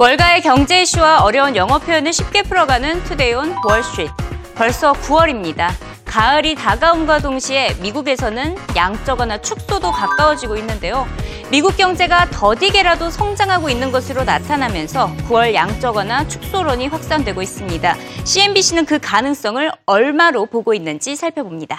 [0.00, 4.10] 월가의 경제 이슈와 어려운 영어 표현을 쉽게 풀어가는 Today on Wall Street.
[4.54, 5.68] 벌써 9월입니다.
[6.06, 11.06] 가을이 다가옴과 동시에 미국에서는 양적완화 축소도 가까워지고 있는데요.
[11.50, 17.94] 미국 경제가 더디게라도 성장하고 있는 것으로 나타나면서 9월 양적완화 축소론이 확산되고 있습니다.
[18.24, 21.78] CNBC는 그 가능성을 얼마로 보고 있는지 살펴봅니다.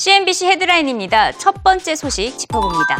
[0.00, 1.32] CNBC 헤드라인입니다.
[1.32, 2.96] 첫 번째 소식 짚어봅니다.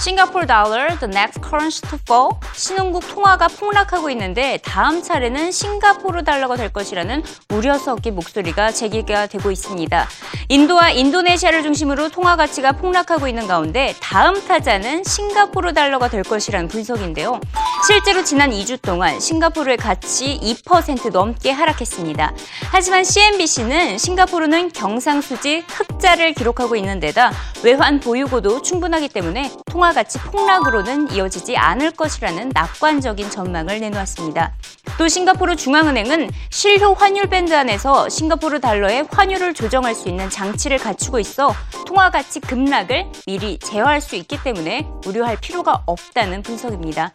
[0.00, 2.30] 싱가포르 달러, the next currency to fall.
[2.54, 9.50] 신흥국 통화가 폭락하고 있는데 다음 차례는 싱가포르 달러가 될 것이라는 우려 섞인 목소리가 제기가 되고
[9.50, 10.08] 있습니다.
[10.48, 17.40] 인도와 인도네시아를 중심으로 통화 가치가 폭락하고 있는 가운데 다음 타자는 싱가포르 달러가 될 것이라는 분석인데요.
[17.86, 22.32] 실제로 지난 2주 동안 싱가포르의 가치 2% 넘게 하락했습니다.
[22.70, 30.18] 하지만 CNBC는 싱가포르는 경상수지 흑자를 기록하고 있는 데다 외환 보유고도 충분하기 때문에 통화 통화 가치
[30.18, 34.52] 폭락으로는 이어지지 않을 것이라는 낙관적인 전망을 내놓았습니다.
[34.98, 41.20] 또 싱가포르 중앙은행은 실효 환율 밴드 안에서 싱가포르 달러의 환율을 조정할 수 있는 장치를 갖추고
[41.20, 41.54] 있어
[41.86, 47.10] 통화 가치 급락을 미리 제어할 수 있기 때문에 우려할 필요가 없다는 분석입니다.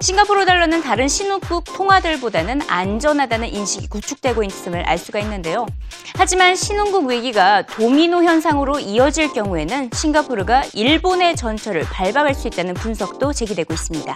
[0.00, 5.66] 싱가포르 달러는 다른 신흥국 통화들보다는 안전하다는 인식이 구축되고 있음을 알 수가 있는데요.
[6.16, 13.33] 하지만 신흥국 위기가 도미노 현상으로 이어질 경우에는 싱가포르가 일본의 전철을 밟아 갈 수 있다는 분석도
[13.33, 14.15] 제기되고 있습니다.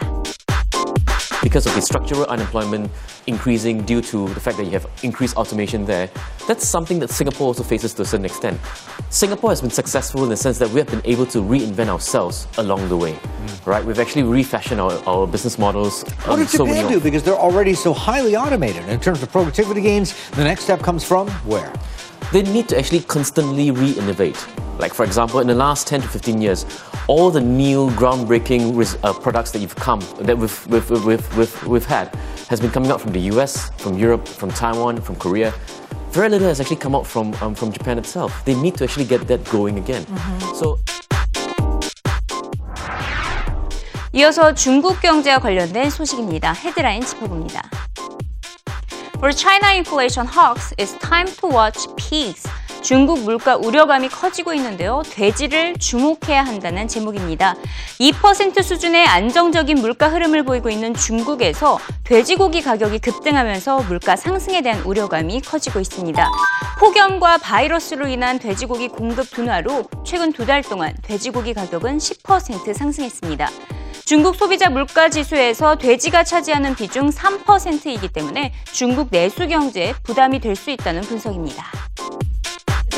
[1.45, 2.89] because of the structural unemployment
[3.27, 6.09] increasing due to the fact that you have increased automation there,
[6.47, 8.59] that's something that Singapore also faces to a certain extent.
[9.11, 12.47] Singapore has been successful in the sense that we have been able to reinvent ourselves
[12.57, 13.65] along the way, mm.
[13.67, 13.85] right?
[13.85, 16.03] We've actually refashioned our, our business models.
[16.25, 16.99] What did so Japan do?
[16.99, 18.89] Because they're already so highly automated.
[18.89, 21.71] In terms of productivity gains, the next step comes from where?
[22.33, 24.43] They need to actually constantly re-innovate.
[24.79, 26.65] Like for example, in the last 10 to 15 years,
[27.09, 31.85] all the new groundbreaking uh, products that you've come that we've, we've, we've, we've, we've
[31.85, 32.13] had
[32.49, 35.53] has been coming out from the US, from Europe, from Taiwan, from Korea.
[36.11, 38.45] Very little has actually come out from um, from Japan itself.
[38.45, 40.05] They need to actually get that going again.
[40.05, 40.55] Mm-hmm.
[40.55, 40.79] So.
[44.13, 46.53] 이어서 중국 경제와 관련된 소식입니다.
[46.53, 47.63] 헤드라인 짚어봅니다.
[49.19, 52.47] For China inflation hawks, it's time to watch pigs.
[52.82, 55.02] 중국 물가 우려감이 커지고 있는데요.
[55.10, 57.54] 돼지를 주목해야 한다는 제목입니다.
[58.00, 65.42] 2% 수준의 안정적인 물가 흐름을 보이고 있는 중국에서 돼지고기 가격이 급등하면서 물가 상승에 대한 우려감이
[65.42, 66.30] 커지고 있습니다.
[66.78, 73.50] 폭염과 바이러스로 인한 돼지고기 공급 둔화로 최근 두 달 동안 돼지고기 가격은 10% 상승했습니다.
[74.06, 80.70] 중국 소비자 물가 지수에서 돼지가 차지하는 비중 3%이기 때문에 중국 내수 경제에 부담이 될 수
[80.70, 81.66] 있다는 분석입니다.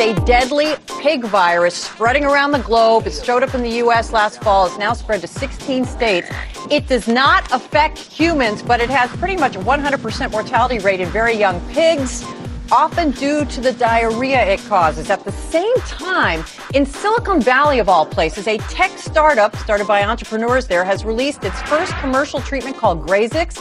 [0.01, 3.07] A deadly pig virus spreading around the globe.
[3.07, 4.13] It showed up in the U.S.
[4.13, 4.67] last fall.
[4.67, 6.29] It's now spread to 16 states.
[6.71, 11.09] It does not affect humans, but it has pretty much a 100% mortality rate in
[11.11, 12.25] very young pigs,
[12.71, 15.11] often due to the diarrhea it causes.
[15.11, 20.05] At the same time, in Silicon Valley, of all places, a tech startup started by
[20.05, 23.59] entrepreneurs there has released its first commercial treatment called Grazix.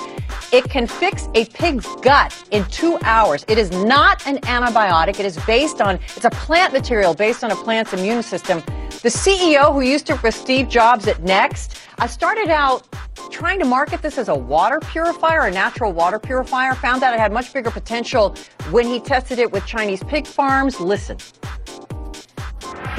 [0.51, 3.45] It can fix a pig's gut in two hours.
[3.47, 5.19] It is not an antibiotic.
[5.19, 8.59] It is based on, it's a plant material based on a plant's immune system.
[9.01, 12.87] The CEO who used to with Steve Jobs at Next uh, started out
[13.31, 17.19] trying to market this as a water purifier, a natural water purifier, found out it
[17.19, 18.35] had much bigger potential
[18.69, 20.79] when he tested it with Chinese pig farms.
[20.79, 21.17] Listen.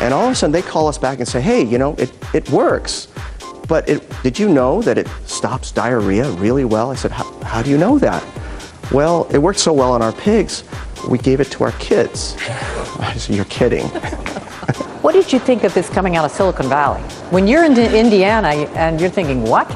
[0.00, 2.12] And all of a sudden they call us back and say, hey, you know, it,
[2.34, 3.08] it works.
[3.68, 6.90] But it, did you know that it stops diarrhea really well?
[6.90, 8.24] I said, how do you know that?
[8.92, 10.64] Well, it worked so well on our pigs,
[11.08, 12.36] we gave it to our kids.
[12.98, 13.86] I said, you're kidding.
[15.02, 17.00] what did you think of this coming out of Silicon Valley?
[17.30, 19.70] When you're in Indiana and you're thinking, what?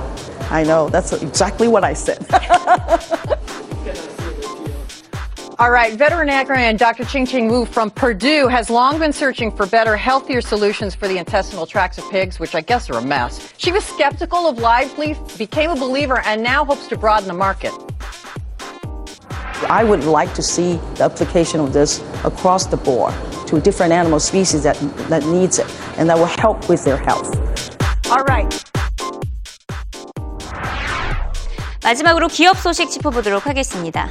[0.51, 2.25] I know, that's exactly what I said.
[5.60, 7.06] All right, veterinarian Dr.
[7.06, 11.18] Ching Ching Wu from Purdue has long been searching for better, healthier solutions for the
[11.18, 13.54] intestinal tracts of pigs, which I guess are a mess.
[13.58, 17.36] She was skeptical of live beef, became a believer, and now hopes to broaden the
[17.36, 17.74] market.
[19.70, 23.14] I would like to see the application of this across the board
[23.46, 24.78] to different animal species that,
[25.10, 25.68] that needs it
[25.98, 27.30] and that will help with their health.
[28.10, 28.50] All right.
[31.84, 34.10] 마지막으로 기업 소식 짚어보도록 하겠습니다.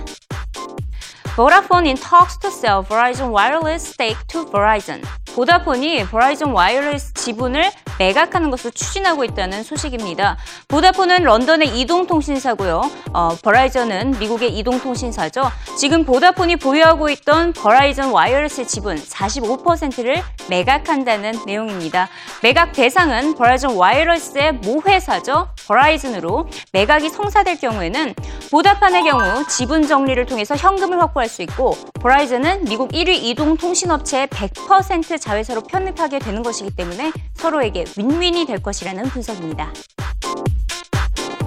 [1.36, 5.02] Vodafone in talks to sell Verizon Wireless stake to Verizon.
[5.36, 10.38] 보다폰이 버라이즌 와이어리스 지분을 매각하는 것으로 추진하고 있다는 소식입니다.
[10.68, 12.82] 보다폰은 런던의 이동통신사고요.
[13.14, 15.50] 어, 버라이즌은 미국의 이동통신사죠.
[15.78, 22.10] 지금 보다폰이 보유하고 있던 버라이즌 와이어리스의 지분 45%를 매각한다는 내용입니다.
[22.44, 25.50] 매각 대상은 버라이즌 와이어리스의 모회사죠.
[25.68, 28.14] 버라이즌으로 매각이 성사될 경우에는
[28.52, 35.62] 보다판의 경우 지분 정리를 통해서 현금을 확보할 수 있고 버라이즌은 미국 1위 이동통신업체의 100% 자회사로
[35.62, 39.73] 편입하게 되는 것이기 때문에 서로에게 윈윈이 될 것이라는 분석입니다.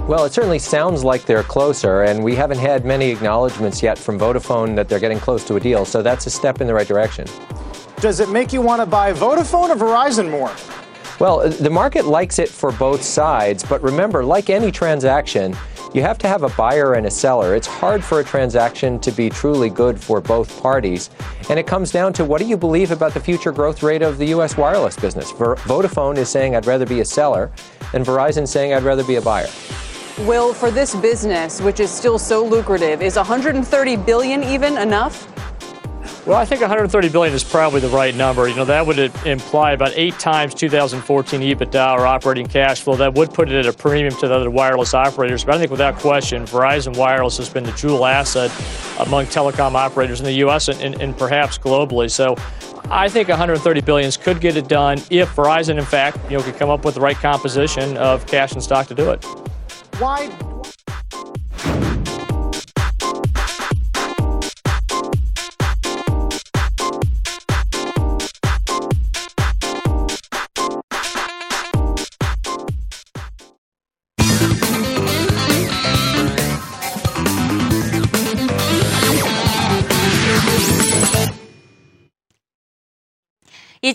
[0.06, 4.18] Well, it certainly sounds like they're closer, and we haven't had many acknowledgments yet from
[4.18, 6.86] Vodafone that they're getting close to a deal, so that's a step in the right
[6.86, 7.26] direction.
[8.00, 10.52] Does it make you want to buy Vodafone or Verizon more?
[11.18, 15.56] Well, the market likes it for both sides, but remember, like any transaction,
[15.93, 17.55] you have to have a buyer and a seller.
[17.55, 21.09] It's hard for a transaction to be truly good for both parties.
[21.49, 24.19] And it comes down to what do you believe about the future growth rate of
[24.19, 24.55] the U.S.
[24.55, 25.31] wireless business?
[25.31, 27.51] Vodafone is saying, I'd rather be a seller,
[27.93, 29.47] and Verizon saying, I'd rather be a buyer.
[30.19, 35.27] Will, for this business, which is still so lucrative, is 130 billion even enough?
[36.25, 38.47] Well, I think 130 billion is probably the right number.
[38.47, 42.95] You know, that would imply about eight times 2014 EBITDA or operating cash flow.
[42.97, 45.43] That would put it at a premium to the other wireless operators.
[45.43, 48.51] But I think without question, Verizon Wireless has been the jewel asset
[48.99, 50.67] among telecom operators in the U.S.
[50.67, 52.11] and, and, and perhaps globally.
[52.11, 52.35] So
[52.91, 56.57] I think 130 billions could get it done if Verizon, in fact, you know, could
[56.57, 59.23] come up with the right composition of cash and stock to do it.
[59.99, 60.27] Why?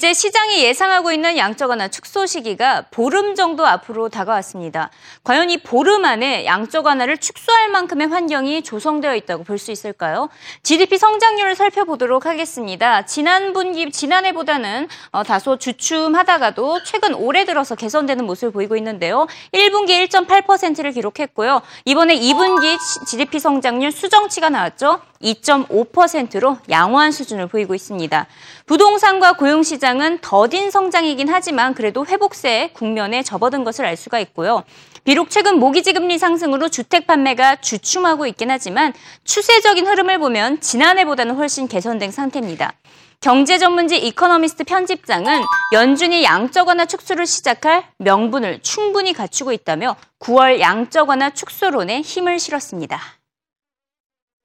[0.05, 4.91] 이제 시장이 예상하고 있는 양적 완화 축소 시기가 보름 정도 앞으로 다가왔습니다.
[5.23, 10.29] 과연 이 보름 안에 양적 완화를 축소할 만큼의 환경이 조성되어 있다고 볼 수 있을까요?
[10.62, 13.06] GDP 성장률을 살펴보도록 하겠습니다.
[13.06, 19.27] 지난 분기 지난해보다는 어, 다소 주춤하다가도 최근 올해 들어서 개선되는 모습을 보이고 있는데요.
[19.55, 21.62] 1분기 1.8%를 기록했고요.
[21.87, 22.77] 이번에 2분기
[23.07, 25.00] GDP 성장률 수정치가 나왔죠.
[25.23, 28.27] 2.5%로 양호한 수준을 보이고 있습니다.
[28.67, 34.64] 부동산과 고용시장 은 더딘 성장이긴 하지만 그래도 회복세 국면에 접어든 것을 알 수가 있고요.
[35.05, 38.93] 비록 최근 모기지 금리 상승으로 주택 판매가 주춤하고 있긴 하지만
[39.25, 42.73] 추세적인 흐름을 보면 지난해보다는 훨씬 개선된 상태입니다.
[43.20, 45.43] 경제 전문지 이코노미스트 편집장은
[45.73, 53.00] 연준이 양적 완화 축소를 시작할 명분을 충분히 갖추고 있다며 9월 양적 완화 축소론에 힘을 실었습니다.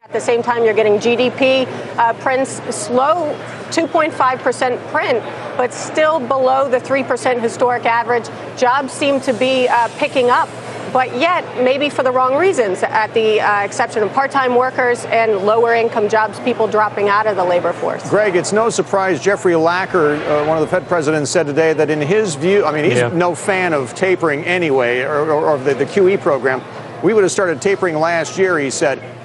[0.09, 1.67] At the same time, you're getting GDP
[1.99, 3.31] uh, prints slow,
[3.69, 5.23] 2.5% print,
[5.55, 8.27] but still below the 3% historic average.
[8.57, 10.49] Jobs seem to be uh, picking up,
[10.91, 15.05] but yet maybe for the wrong reasons, at the uh, exception of part time workers
[15.05, 18.09] and lower income jobs, people dropping out of the labor force.
[18.09, 21.91] Greg, it's no surprise Jeffrey Lacker, uh, one of the Fed presidents, said today that
[21.91, 23.09] in his view, I mean, he's yeah.
[23.09, 26.63] no fan of tapering anyway, or, or, or the, the QE program.
[27.03, 29.18] We would have started tapering last year, he said.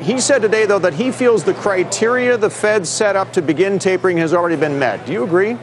[0.00, 3.78] He said today, though, that he feels the criteria the Fed set up to begin
[3.78, 5.06] tapering has already been met.
[5.06, 5.56] Do you agree?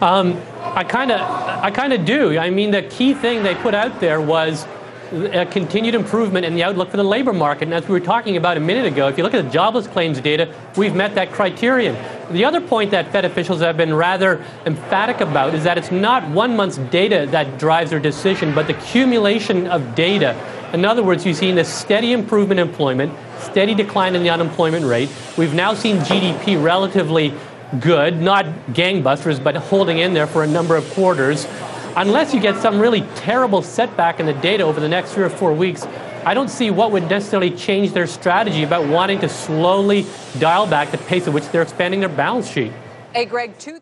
[0.00, 2.38] Um, I kind of, I kind of do.
[2.38, 4.66] I mean, the key thing they put out there was
[5.12, 7.64] a continued improvement in the outlook for the labor market.
[7.64, 9.86] And as we were talking about a minute ago, if you look at the jobless
[9.86, 11.96] claims data, we've met that criterion.
[12.30, 16.28] The other point that Fed officials have been rather emphatic about is that it's not
[16.28, 20.36] one month's data that drives their decision, but the accumulation of data
[20.72, 24.84] in other words, you've seen a steady improvement in employment, steady decline in the unemployment
[24.84, 25.08] rate.
[25.38, 27.32] We've now seen GDP relatively
[27.80, 31.46] good, not gangbusters, but holding in there for a number of quarters
[31.97, 35.29] Unless you get some really terrible setback in the data over the next three or
[35.29, 35.85] four weeks,
[36.25, 40.05] I don't see what would necessarily change their strategy about wanting to slowly
[40.39, 42.71] dial back the pace at which they're expanding their balance sheet.
[43.13, 43.79] Hey, Greg, two.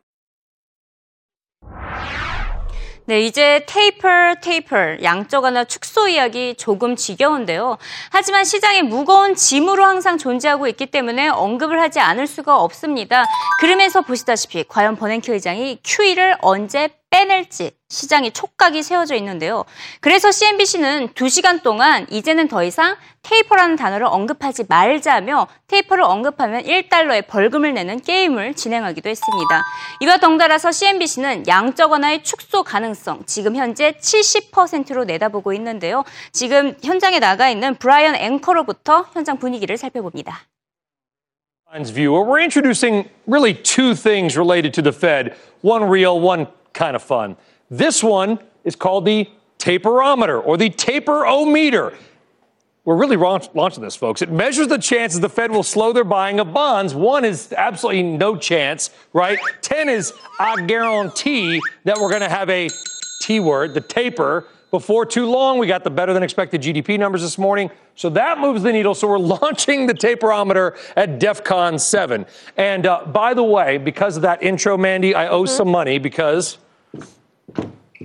[3.05, 7.77] 네, 이제 테이퍼, 테이퍼, 양적 완화 축소 이야기 조금 지겨운데요.
[8.11, 13.25] 하지만 시장에 무거운 짐으로 항상 존재하고 있기 때문에 언급을 하지 않을 수가 없습니다.
[13.59, 19.64] 그러면서 보시다시피 과연 버냉키 의장이 QE를 언제 빼낼지 시장이 촉각이 세워져 있는데요.
[20.00, 27.72] 그래서 CNBC는 2시간 동안 이제는 더 이상 taper라는 단어를 언급하지 말자며 taper를 언급하면 1달러의 벌금을
[27.72, 29.64] 내는 게임을 진행하기도 했습니다.
[30.00, 36.04] 이와 덩달아서 CNBC는 양적 완화의 축소 가능성 지금 현재 70%로 내다보고 있는데요.
[36.32, 40.42] 지금 현장에 나가 있는 브라이언 앵커로부터 현장 분위기를 살펴봅니다.
[41.92, 45.34] view, we're introducing really two things related to the Fed.
[45.62, 46.46] One real, one
[46.76, 47.36] kind of fun.
[47.70, 49.28] This one is called the
[49.58, 51.96] taperometer or the taperometer.
[52.84, 54.22] We're really launch- launching this, folks.
[54.22, 56.94] It measures the chances the Fed will slow their buying of bonds.
[56.94, 59.40] One is absolutely no chance, right?
[59.62, 62.68] 10 is I guarantee that we're going to have a
[63.22, 64.46] T word, the taper.
[64.70, 67.70] Before too long, we got the better than expected GDP numbers this morning.
[67.96, 68.94] So that moves the needle.
[68.94, 72.24] So we're launching the taperometer at DEFCON 7.
[72.56, 76.58] And uh, by the way, because of that intro, Mandy, I owe some money because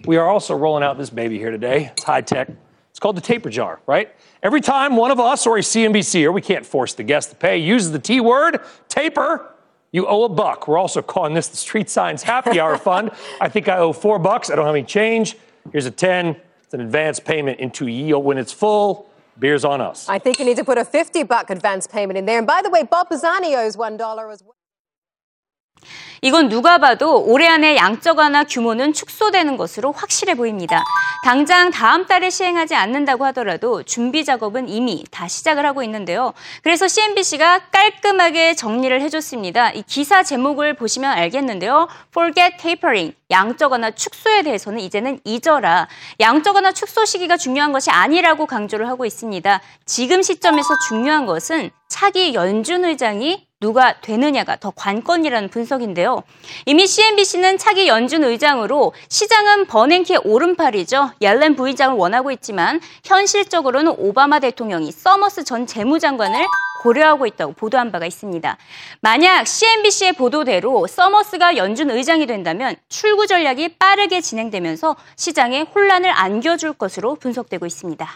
[0.05, 1.91] we are also rolling out this baby here today.
[1.93, 2.50] It's high tech.
[2.89, 4.13] It's called the taper jar, right?
[4.43, 7.36] Every time one of us or a CNBC, or we can't force the guest to
[7.36, 9.51] pay, uses the T word, taper,
[9.91, 10.67] you owe a buck.
[10.67, 13.12] We're also calling this the Street Science Happy Hour Fund.
[13.39, 14.50] I think I owe four bucks.
[14.50, 15.38] I don't have any change.
[15.71, 16.36] Here's a 10.
[16.63, 19.10] It's an advance payment into yield when it's full.
[19.38, 20.07] Beer's on us.
[20.07, 22.38] I think you need to put a 50 buck advance payment in there.
[22.38, 24.55] And by the way, Bob Pisani owes $1 as well.
[26.21, 30.83] 이건 누가 봐도 올해 안에 양적 완화 규모는 축소되는 것으로 확실해 보입니다.
[31.23, 36.33] 당장 다음 달에 시행하지 않는다고 하더라도 준비 작업은 이미 다 시작을 하고 있는데요.
[36.63, 39.71] 그래서 CNBC가 깔끔하게 정리를 해줬습니다.
[39.71, 41.88] 이 기사 제목을 보시면 알겠는데요.
[42.09, 43.15] Forget tapering.
[43.29, 45.88] 양적 완화 축소에 대해서는 이제는 잊어라.
[46.19, 49.61] 양적 완화 축소 시기가 중요한 것이 아니라고 강조를 하고 있습니다.
[49.85, 56.23] 지금 시점에서 중요한 것은 차기 연준 의장이 누가 되느냐가 더 관건이라는 분석인데요.
[56.65, 61.11] 이미 CNBC는 차기 연준 의장으로 시장은 버냉키의 오른팔이죠.
[61.21, 66.43] 옐렌 부의장을 원하고 있지만 현실적으로는 오바마 대통령이 서머스 전 재무장관을
[66.81, 68.57] 고려하고 있다고 보도한 바가 있습니다.
[69.01, 77.13] 만약 CNBC의 보도대로 서머스가 연준 의장이 된다면 출구 전략이 빠르게 진행되면서 시장에 혼란을 안겨줄 것으로
[77.13, 78.09] 분석되고 있습니다.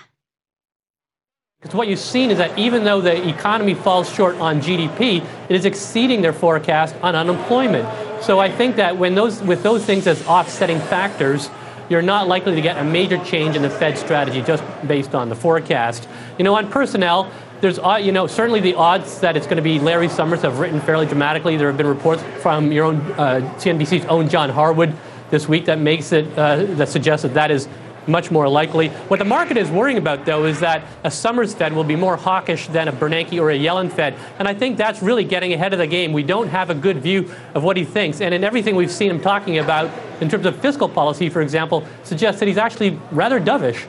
[1.65, 5.55] Because what you've seen is that even though the economy falls short on GDP, it
[5.55, 7.89] is exceeding their forecast on unemployment.
[8.23, 11.49] So I think that when those, with those things as offsetting factors,
[11.89, 15.27] you're not likely to get a major change in the Fed strategy just based on
[15.27, 16.07] the forecast.
[16.37, 17.31] You know, on personnel,
[17.61, 20.79] there's, you know, certainly the odds that it's going to be Larry Summers have written
[20.81, 21.57] fairly dramatically.
[21.57, 24.95] There have been reports from your own uh, CNBC's own John Harwood
[25.31, 27.67] this week that makes it uh, that suggests that that is
[28.07, 28.89] much more likely.
[28.89, 32.17] What the market is worrying about, though, is that a Summers Fed will be more
[32.17, 34.15] hawkish than a Bernanke or a Yellen Fed.
[34.39, 36.13] And I think that's really getting ahead of the game.
[36.13, 38.21] We don't have a good view of what he thinks.
[38.21, 41.85] And in everything we've seen him talking about, in terms of fiscal policy, for example,
[42.03, 43.85] suggests that he's actually rather dovish.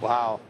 [0.00, 0.40] Wow.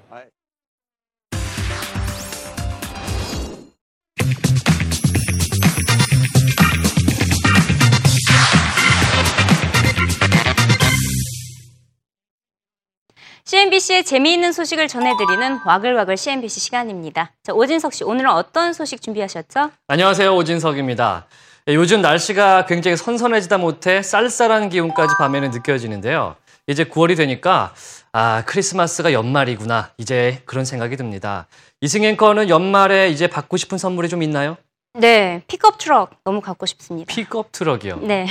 [13.52, 17.32] CNBC의 재미있는 소식을 전해드리는 와글와글 CNBC 시간입니다.
[17.42, 19.70] 자, 오진석 씨, 오늘은 어떤 소식 준비하셨죠?
[19.88, 20.34] 안녕하세요.
[20.34, 21.26] 오진석입니다.
[21.68, 26.36] 예, 요즘 날씨가 굉장히 선선해지다 못해 쌀쌀한 기운까지 밤에는 느껴지는데요.
[26.66, 27.74] 이제 9월이 되니까
[28.12, 31.46] 아 크리스마스가 연말이구나 이제 그런 생각이 듭니다.
[31.82, 34.56] 이승 앵커는 연말에 이제 받고 싶은 선물이 좀 있나요?
[35.02, 37.12] 네, 픽업 트럭 너무 갖고 싶습니다.
[37.12, 38.00] 픽업 트럭이요?
[38.02, 38.26] 네.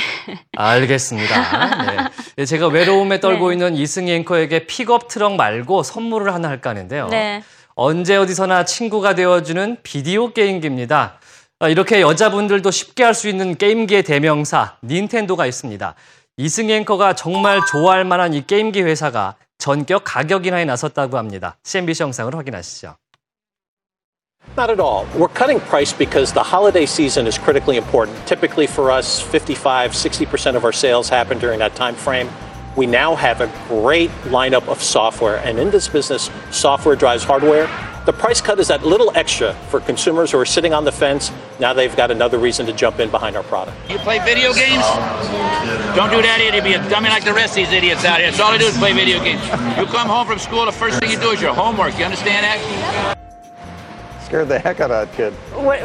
[0.56, 1.86] 알겠습니다.
[1.92, 1.98] 네.
[2.38, 3.54] 예, 제가 외로움에 떨고 네.
[3.56, 7.08] 있는 이승 앵커에게 픽업 트럭 말고 선물을 하나 할까 하는데요.
[7.08, 7.44] 네.
[7.74, 11.20] 언제 어디서나 친구가 되어주는 비디오 게임기입니다.
[11.60, 15.96] 아, 이렇게 여자분들도 쉽게 할 수 있는 게임기의 대명사 닌텐도가 있습니다.
[16.38, 21.58] 이승 앵커가 정말 좋아할 만한 이 게임기 회사가 전격 가격 인하에 나섰다고 합니다.
[21.64, 22.96] CNBC 영상을 확인하시죠.
[24.58, 25.08] Not at all.
[25.16, 28.18] We're cutting price because the holiday season is critically important.
[28.28, 32.30] Typically for us, 55, 60% of our sales happen during that time frame.
[32.76, 37.66] We now have a great lineup of software, and in this business, software drives hardware.
[38.06, 41.32] The price cut is that little extra for consumers who are sitting on the fence.
[41.60, 43.78] Now they've got another reason to jump in behind our product.
[43.90, 44.84] You play video games?
[45.96, 46.64] Don't do that, idiot.
[46.64, 48.32] Be a dummy like the rest of these idiots out here.
[48.32, 49.44] That's all I do is play video games.
[49.78, 51.98] You come home from school, the first thing you do is your homework.
[51.98, 53.21] You understand that?
[54.32, 55.34] Scared the heck out of that kid.
[55.54, 55.82] What,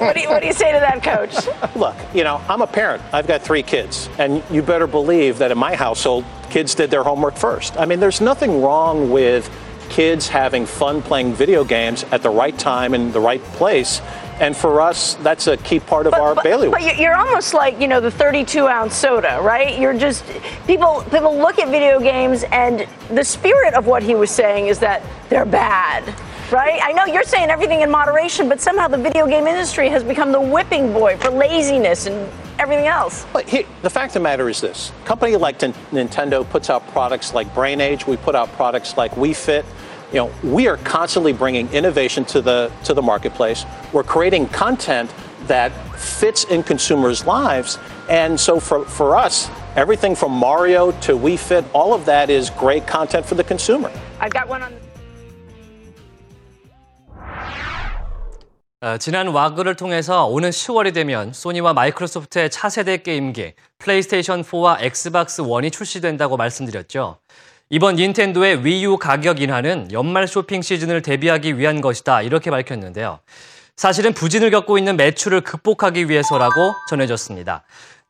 [0.00, 1.46] what, do you, what do you say to that, coach?
[1.76, 3.02] Look, you know, I'm a parent.
[3.12, 4.08] I've got three kids.
[4.18, 7.76] And you better believe that in my household, kids did their homework first.
[7.76, 9.50] I mean, there's nothing wrong with
[9.90, 14.00] kids having fun playing video games at the right time in the right place.
[14.40, 16.72] And for us, that's a key part of but, our but, bailiwick.
[16.72, 19.78] But you're almost like, you know, the 32 ounce soda, right?
[19.78, 20.24] You're just,
[20.66, 24.78] people, people look at video games and the spirit of what he was saying is
[24.78, 26.14] that they're bad
[26.52, 26.80] right?
[26.82, 30.30] I know you're saying everything in moderation, but somehow the video game industry has become
[30.32, 33.26] the whipping boy for laziness and everything else.
[33.32, 36.86] But here, the fact of the matter is this: a company like Nintendo puts out
[36.88, 38.06] products like Brain Age.
[38.06, 39.64] We put out products like We Fit.
[40.12, 43.64] You know, we are constantly bringing innovation to the to the marketplace.
[43.92, 45.10] We're creating content
[45.46, 47.78] that fits in consumers' lives,
[48.08, 52.50] and so for for us, Everything from Mario to We Fit, all of that is
[52.50, 53.90] great content for the consumer.
[54.20, 54.81] I've got one on.
[58.98, 66.36] 지난 와그를 통해서 오는 10월이 되면 소니와 마이크로소프트의 차세대 게임기 플레이스테이션 4와 엑스박스 1이 출시된다고
[66.36, 67.18] 말씀드렸죠.
[67.70, 73.20] 이번 닌텐도의 위유 가격 인하는 연말 쇼핑 시즌을 대비하기 위한 것이다 이렇게 밝혔는데요.
[73.76, 77.62] 사실은 부진을 겪고 있는 매출을 극복하기 위해서라고 전해졌습니다.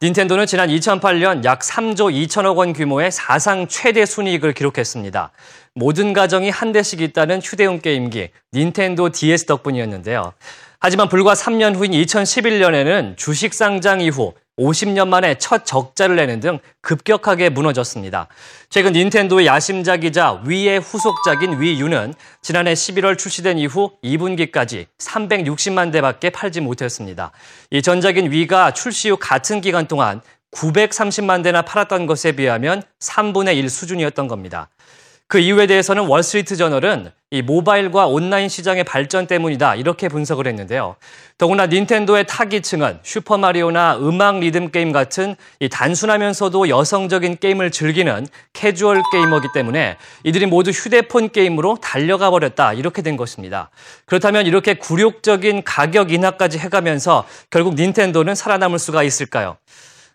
[0.03, 5.31] 닌텐도는 지난 2008년 약 3조 2천억 원 규모의 사상 최대 순이익을 기록했습니다.
[5.77, 10.33] 모든 가정이 한 대씩 있다는 휴대용 게임기 닌텐도 DS 덕분이었는데요.
[10.81, 17.49] 하지만 불과 3년 후인 2011년에는 주식 상장 이후 50년 만에 첫 적자를 내는 등 급격하게
[17.49, 18.29] 무너졌습니다.
[18.69, 27.33] 최근 닌텐도의 야심작이자 위의 후속작인 위유는 지난해 11월 출시된 이후 2분기까지 360만 대밖에 팔지 못했습니다.
[27.71, 30.21] 이 전작인 위가 출시 후 같은 기간 동안
[30.53, 34.69] 930만 대나 팔았던 것에 비하면 3분의 1 수준이었던 겁니다.
[35.29, 40.97] 그 이유에 대해서는 월스트리트 저널은 이 모바일과 온라인 시장의 발전 때문이다 이렇게 분석을 했는데요.
[41.39, 49.49] 더구나 닌텐도의 타깃층은 슈퍼마리오나 음악 리듬 게임 같은 이 단순하면서도 여성적인 게임을 즐기는 캐주얼 게이머기
[49.55, 53.71] 때문에 이들이 모두 휴대폰 게임으로 달려가 버렸다 이렇게 된 것입니다.
[54.05, 59.57] 그렇다면 이렇게 굴욕적인 가격 인하까지 해가면서 결국 닌텐도는 살아남을 수가 있을까요?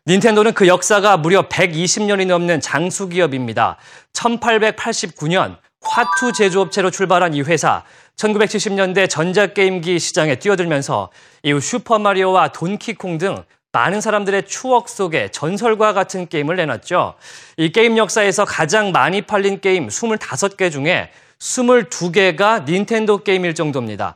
[0.07, 3.75] 닌텐도는 그 역사가 무려 120년이 넘는 장수 기업입니다.
[4.13, 7.83] 1889년 화투 제조업체로 출발한 이 회사,
[8.15, 11.09] 1970년대 전자게임기 시장에 뛰어들면서
[11.43, 17.15] 이후 슈퍼마리오와 돈키콩 등 많은 사람들의 추억 속에 전설과 같은 게임을 내놨죠.
[17.57, 24.15] 이 게임 역사에서 가장 많이 팔린 게임 25개 중에 22개가 닌텐도 게임일 정도입니다.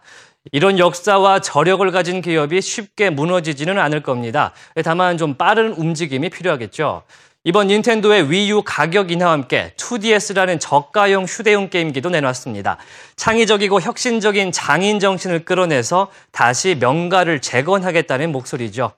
[0.52, 4.54] 이런 역사와 저력을 가진 기업이 쉽게 무너지지는 않을 겁니다.
[4.84, 7.04] 다만 좀 빠른 움직임이 필요하겠죠.
[7.44, 12.78] 이번 닌텐도의 위유 가격 인하와 함께 2DS라는 저가형 휴대용 게임기도 내놨습니다.
[13.16, 18.94] 창의적이고 혁신적인 장인 정신을 끌어내서 다시 명가를 재건하겠다는 목소리죠.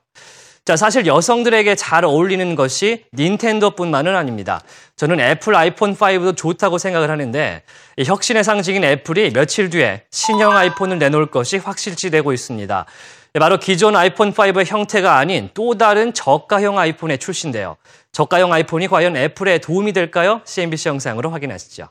[0.64, 4.62] 자, 사실 여성들에게 잘 어울리는 것이 닌텐도뿐만은 아닙니다.
[4.96, 7.62] 저는 애플 아이폰 5도 좋다고 생각을 하는데
[8.02, 12.86] 혁신의 상징인 애플이 며칠 뒤에 신형 아이폰을 내놓을 것이 확실시되고 있습니다.
[13.38, 17.76] 바로 기존 아이폰 5의 형태가 아닌 또 다른 저가형 아이폰의 출시인데요.
[18.12, 20.40] 저가형 아이폰이 과연 애플에 도움이 될까요?
[20.46, 21.88] CNBC 영상으로 확인하시죠.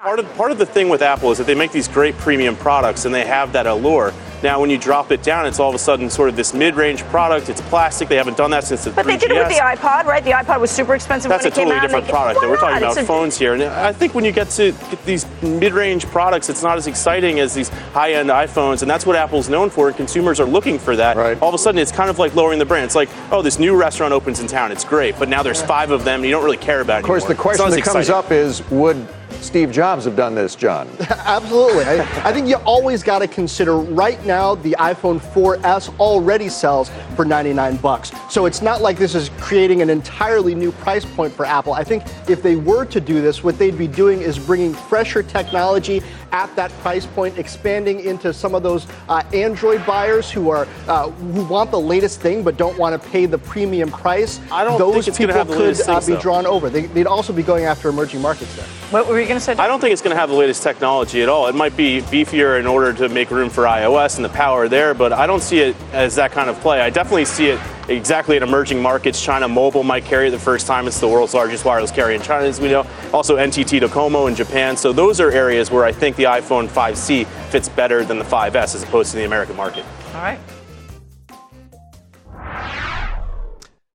[0.00, 2.56] Part of, part of the thing with Apple is that they make these great premium
[2.56, 4.14] products and they have that allure.
[4.42, 7.02] Now, when you drop it down, it's all of a sudden sort of this mid-range
[7.04, 7.50] product.
[7.50, 8.08] It's plastic.
[8.08, 9.06] They haven't done that since the But 3GS.
[9.08, 10.24] they did it with the iPod, right?
[10.24, 11.82] The iPod was super expensive That's a when it came totally out.
[11.82, 12.40] different they- product.
[12.40, 14.72] Why We're talking about It's a- phones here, and I think when you get to
[14.72, 19.16] get these mid-range products, it's not as exciting as these high-end iPhones, and that's what
[19.16, 19.88] Apple's known for.
[19.88, 21.18] And consumers are looking for that.
[21.42, 22.86] All of a sudden, it's kind of like lowering the brand.
[22.86, 24.72] It's like, oh, this new restaurant opens in town.
[24.72, 27.00] It's great, but now there's five of them, and you don't really care about it
[27.00, 27.52] Of course, the anymore.
[27.52, 29.06] It's question not as that comes up is would
[29.40, 30.88] Steve Jobs have done this, John?
[31.00, 31.84] Absolutely.
[31.84, 36.90] I, I think you always got to consider right now the iPhone 4S already sells
[37.16, 38.12] for 99 bucks.
[38.28, 41.72] So it's not like this is creating an entirely new price point for Apple.
[41.72, 45.22] I think if they were to do this, what they'd be doing is bringing fresher
[45.22, 50.66] technology at that price point, expanding into some of those uh, Android buyers who are
[50.88, 54.40] uh, who want the latest thing but don't want to pay the premium price.
[54.50, 56.70] I don't those think it's people have the could latest uh, things, be drawn over.
[56.70, 58.66] They, they'd also be going after emerging markets there.
[58.90, 59.52] What were you going to say?
[59.52, 61.46] I don't think it's going to have the latest technology at all.
[61.46, 64.94] It might be beefier in order to make room for iOS and the power there,
[64.94, 66.80] but I don't see it as that kind of play.
[66.80, 69.21] I definitely see it exactly in emerging markets.
[69.21, 70.87] China Mobile might carry it the first time.
[70.87, 72.85] It's the world's largest wireless carrier in China, as we know.
[73.13, 74.77] Also, NTT Docomo in Japan.
[74.77, 78.75] So those are areas where I think the iPhone 5C fits better than the 5S
[78.75, 79.83] as opposed to the American market.
[80.13, 80.39] All right.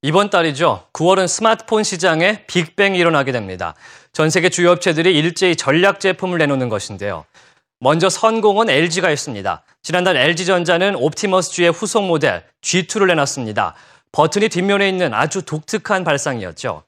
[0.02, 0.84] 이번 달이죠.
[0.94, 3.74] 9월은 스마트폰 시장에 빅뱅이 일어나게 됩니다.
[4.14, 7.26] 전 세계 주요 업체들이 일제히 전략 제품을 내놓는 것인데요.
[7.85, 9.61] 먼저 선공은 LG가 있습니다.
[9.83, 13.75] 지난달 LG전자는 옵티머스 G의 후속 모델 G2를 내놨습니다.
[14.11, 16.81] 버튼이 뒷면에 있는 아주 독특한 발상이었죠.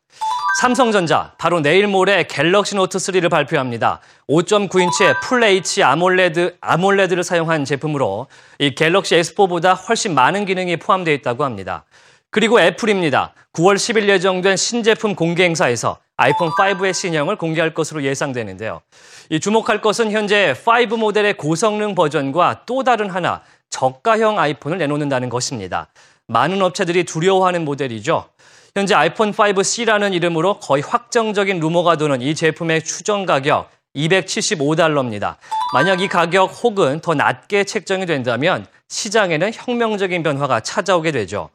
[0.59, 3.99] 삼성전자 바로 내일 모레 갤럭시 노트 3를 발표합니다.
[4.27, 8.25] 5.9인치의 풀 H 아몰레드 아몰레드를 사용한 제품으로
[8.57, 11.85] 이 갤럭시 S4보다 훨씬 많은 기능이 포함되어 있다고 합니다.
[12.31, 13.35] 그리고 애플입니다.
[13.53, 18.81] 9월 10일 예정된 신제품 공개 행사에서 아이폰 5의 신형을 공개할 것으로 예상되는데요.
[19.29, 20.55] 이 주목할 것은 현재
[20.89, 25.89] 5 모델의 고성능 버전과 또 다른 하나 저가형 아이폰을 내놓는다는 것입니다.
[26.27, 28.29] 많은 업체들이 두려워하는 모델이죠.
[28.75, 35.35] 현재 아이폰 5C라는 이름으로 거의 확정적인 루머가 도는 이 제품의 추정 가격 275달러입니다.
[35.73, 41.49] 만약 이 가격 혹은 더 낮게 책정이 된다면 시장에는 혁명적인 변화가 찾아오게 되죠.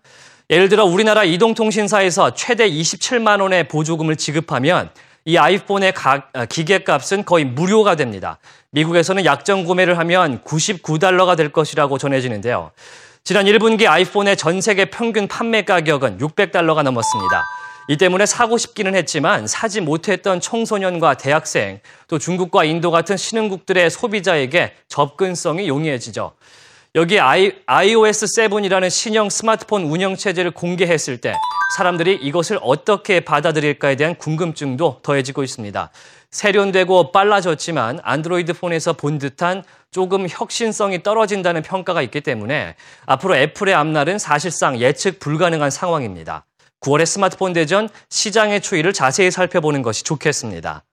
[0.52, 4.90] 예를 들어 우리나라 이동통신사에서 최대 27만 원의 보조금을 지급하면
[5.24, 8.38] 이 아이폰의 가, 아, 기계값은 거의 무료가 됩니다.
[8.68, 12.70] 미국에서는 약정 구매를 하면 99달러가 될 것이라고 전해지는데요.
[13.24, 17.46] 지난 1분기 아이폰의 전 세계 평균 판매 가격은 600달러가 넘었습니다.
[17.88, 24.74] 이 때문에 사고 싶기는 했지만 사지 못했던 청소년과 대학생, 또 중국과 인도 같은 신흥국들의 소비자에게
[24.88, 26.34] 접근성이 용이해지죠.
[26.94, 31.34] 여기 iOS 7이라는 신형 스마트폰 운영 체제를 공개했을 때
[31.78, 35.90] 사람들이 이것을 어떻게 받아들일까에 대한 궁금증도 더해지고 있습니다.
[36.30, 42.76] 세련되고 빨라졌지만 안드로이드 폰에서 본 듯한 조금 혁신성이 떨어진다는 평가가 있기 때문에
[43.06, 46.44] 앞으로 애플의 앞날은 사실상 예측 불가능한 상황입니다.
[46.82, 50.84] 9월의 스마트폰 대전 시장의 추이를 자세히 살펴보는 것이 좋겠습니다.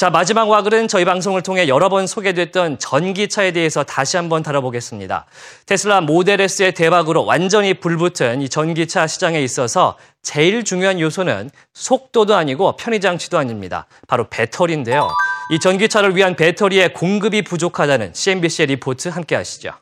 [0.00, 5.26] 자, 마지막 와글은 저희 방송을 통해 여러 번 소개됐던 전기차에 대해서 다시 한번 다뤄보겠습니다.
[5.66, 12.76] 테슬라 모델 S의 대박으로 완전히 불붙은 이 전기차 시장에 있어서 제일 중요한 요소는 속도도 아니고
[12.76, 13.88] 편의장치도 아닙니다.
[14.08, 15.06] 바로 배터리인데요.
[15.52, 19.72] 이 전기차를 위한 배터리의 공급이 부족하다는 CNBC의 리포트 함께 하시죠.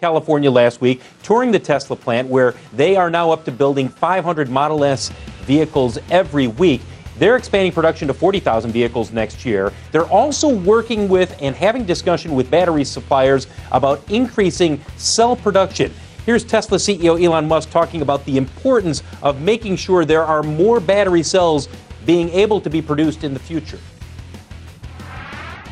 [0.00, 4.48] California last week, touring the Tesla plant where they are now up to building 500
[4.48, 5.12] Model S
[5.46, 6.80] vehicles every week.
[7.20, 9.74] They're expanding production to 40,000 vehicles next year.
[9.92, 15.92] They're also working with and having discussion with battery suppliers about increasing cell production.
[16.24, 20.80] Here's Tesla CEO Elon Musk talking about the importance of making sure there are more
[20.80, 21.68] battery cells
[22.06, 23.78] being able to be produced in the future.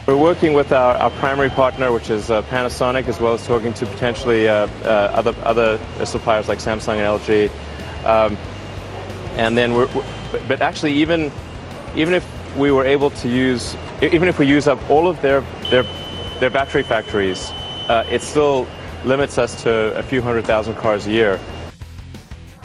[0.06, 3.72] We're working with our, our primary partner, which is uh, Panasonic, as well as talking
[3.72, 7.50] to potentially uh, uh, other other suppliers like Samsung and LG.
[8.04, 8.36] Um,
[9.36, 9.88] and then we're,
[10.30, 11.32] but, but actually, even
[11.94, 15.40] even if we were able to use, even if we use up all of their
[15.70, 15.84] their
[16.40, 17.50] their battery factories,
[17.88, 18.66] uh, it still
[19.04, 21.40] limits us to a few hundred thousand cars a year.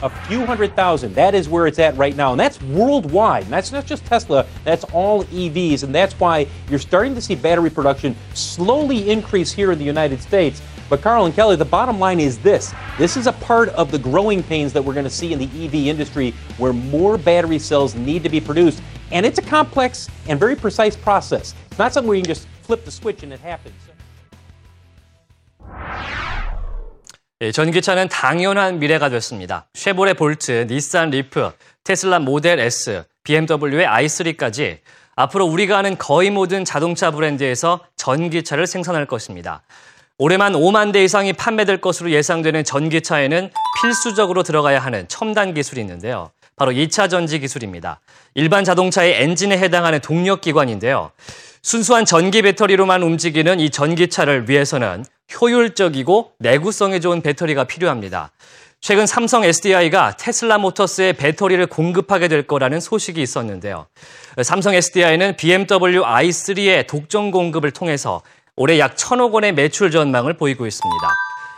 [0.02, 1.14] A few hundred thousand.
[1.14, 2.32] That is where it's at right now.
[2.32, 3.44] And that's worldwide.
[3.44, 5.82] And that's not just Tesla, that's all EVs.
[5.82, 10.20] And that's why you're starting to see battery production slowly increase here in the United
[10.20, 10.60] States.
[10.88, 12.74] But Carl and Kelly, the bottom line is this.
[12.98, 15.48] This is a part of the growing pains that we're going to see in the
[15.64, 18.82] EV industry where more battery cells need to be produced.
[19.10, 21.54] And it's a complex and very precise process.
[21.70, 23.74] It's not something where you can just flip the switch and it happens.
[27.52, 29.66] 전기차는 당연한 미래가 됐습니다.
[29.74, 34.78] 쉐보레 볼트, 닛산 리프, 테슬라 모델 S, BMW의 i3까지
[35.16, 39.62] 앞으로 우리가 아는 거의 모든 자동차 브랜드에서 전기차를 생산할 것입니다.
[40.18, 43.50] 올해만 5만 대 이상이 판매될 것으로 예상되는 전기차에는
[43.82, 46.30] 필수적으로 들어가야 하는 첨단 기술이 있는데요.
[46.54, 48.00] 바로 2차 전지 기술입니다.
[48.34, 51.10] 일반 자동차의 엔진에 해당하는 동력 기관인데요.
[51.62, 55.04] 순수한 전기 배터리로만 움직이는 이 전기차를 위해서는
[55.40, 58.30] 효율적이고 내구성에 좋은 배터리가 필요합니다.
[58.80, 63.86] 최근 삼성 SDI가 테슬라 모터스의 배터리를 공급하게 될 거라는 소식이 있었는데요.
[64.42, 68.22] 삼성 SDI는 BMW i3의 독점 공급을 통해서
[68.56, 71.08] 올해 약 천억 원의 매출 전망을 보이고 있습니다.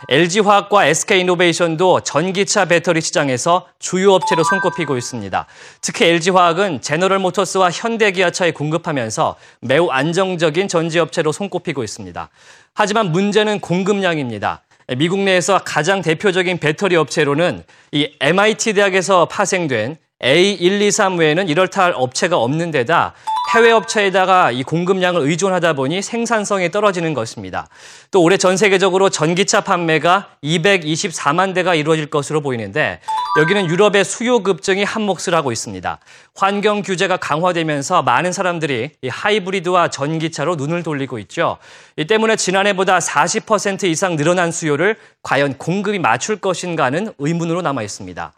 [0.09, 5.45] LG화학과 SK이노베이션도 전기차 배터리 시장에서 주요 업체로 손꼽히고 있습니다.
[5.81, 12.29] 특히 LG화학은 제너럴 모터스와 현대기아차에 공급하면서 매우 안정적인 전지업체로 손꼽히고 있습니다.
[12.73, 14.61] 하지만 문제는 공급량입니다.
[14.97, 22.37] 미국 내에서 가장 대표적인 배터리 업체로는 이 MIT 대학에서 파생된 A123 외에는 이럴타 할 업체가
[22.37, 23.13] 없는 데다
[23.55, 27.69] 해외 업체에다가 이 공급량을 의존하다 보니 생산성이 떨어지는 것입니다.
[28.11, 32.99] 또 올해 전 세계적으로 전기차 판매가 224만 대가 이루어질 것으로 보이는데
[33.39, 35.99] 여기는 유럽의 수요 급증이 한몫을 하고 있습니다.
[36.35, 41.57] 환경 규제가 강화되면서 많은 사람들이 이 하이브리드와 전기차로 눈을 돌리고 있죠.
[41.95, 48.33] 이 때문에 지난해보다 40% 이상 늘어난 수요를 과연 공급이 맞출 것인가는 의문으로 남아 있습니다.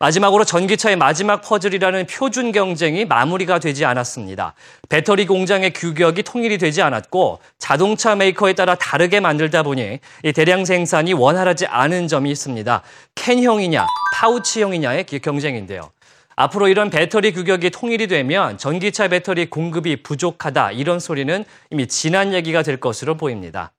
[0.00, 4.54] 마지막으로 전기차의 마지막 퍼즐이라는 표준 경쟁이 마무리가 되지 않았습니다.
[4.88, 9.98] 배터리 공장의 규격이 통일이 되지 않았고 자동차 메이커에 따라 다르게 만들다 보니
[10.34, 12.82] 대량 생산이 원활하지 않은 점이 있습니다.
[13.16, 15.90] 캔형이냐 파우치형이냐의 경쟁인데요.
[16.36, 22.62] 앞으로 이런 배터리 규격이 통일이 되면 전기차 배터리 공급이 부족하다 이런 소리는 이미 지난 얘기가
[22.62, 23.72] 될 것으로 보입니다.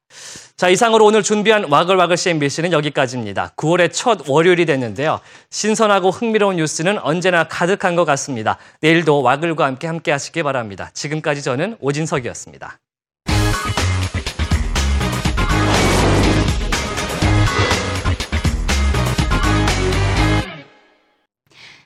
[0.60, 3.54] 자, 이상으로 오늘 준비한 와글와글 CNBC는 여기까지입니다.
[3.56, 5.22] 9월의 첫 월요일이 됐는데요.
[5.50, 8.58] 신선하고 흥미로운 뉴스는 언제나 가득한 것 같습니다.
[8.82, 10.92] 내일도 와글과 함께 함께 하시기 바랍니다.
[10.94, 12.78] 지금까지 저는 오진석이었습니다.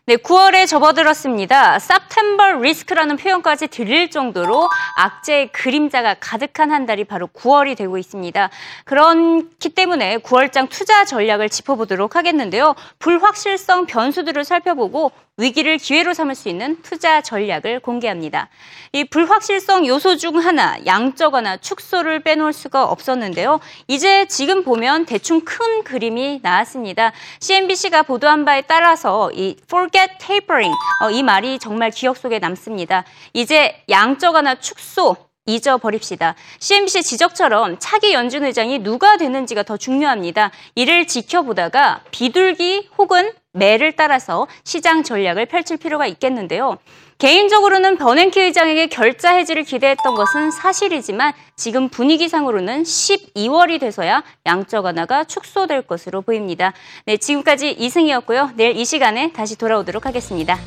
[0.05, 1.75] 네, 9월에 접어들었습니다.
[1.75, 8.49] September Risk라는 표현까지 들릴 정도로 악재의 그림자가 가득한 한 달이 바로 9월이 되고 있습니다.
[8.83, 12.75] 그렇기 때문에 9월장 투자 전략을 짚어보도록 하겠는데요.
[12.99, 18.49] 불확실성 변수들을 살펴보고 위기를 기회로 삼을 수 있는 투자 전략을 공개합니다.
[18.91, 23.59] 이 불확실성 요소 중 하나, 양적거나 축소를 빼놓을 수가 없었는데요.
[23.87, 27.13] 이제 지금 보면 대충 큰 그림이 나왔습니다.
[27.39, 33.03] CNBC가 보도한 바에 따라서 이 forget tapering, 어, 이 말이 정말 기억 속에 남습니다.
[33.33, 36.35] 이제 양적거나 축소, 잊어버립시다.
[36.59, 40.51] CNBC 지적처럼 차기 연준 의장이 누가 되는지가 더 중요합니다.
[40.75, 46.77] 이를 지켜보다가 비둘기 혹은 매를 따라서 시장 전략을 펼칠 필요가 있겠는데요.
[47.19, 55.83] 개인적으로는 버냉키 의장에게 결자 해지를 기대했던 것은 사실이지만 지금 분위기상으로는 12월이 돼서야 양적 완화가 축소될
[55.83, 56.73] 것으로 보입니다.
[57.05, 58.51] 네, 지금까지 이승이었고요.
[58.55, 60.57] 내일 이 시간에 다시 돌아오도록 하겠습니다.